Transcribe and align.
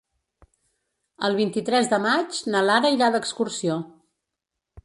El 1.29 1.37
vint-i-tres 1.41 1.91
de 1.93 2.01
maig 2.07 2.39
na 2.55 2.65
Lara 2.71 2.93
irà 2.97 3.11
d'excursió. 3.17 3.81